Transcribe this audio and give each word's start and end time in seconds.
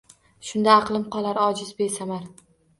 Shunda 0.51 0.71
aqlim 0.77 1.05
qolar 1.17 1.43
ojiz, 1.45 1.71
besamar 1.85 2.29